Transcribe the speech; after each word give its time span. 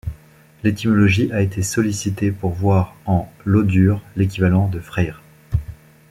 L'étymologie 0.63 1.31
a 1.31 1.43
été 1.43 1.61
sollicitée 1.61 2.31
pour 2.31 2.53
voir 2.53 2.95
en 3.05 3.31
Lódur 3.45 4.01
l'équivalent 4.15 4.67
de 4.67 4.79
Freyr. 4.79 5.21